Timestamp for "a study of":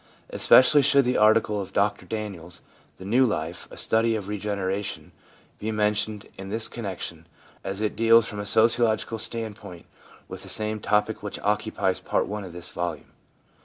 3.69-4.27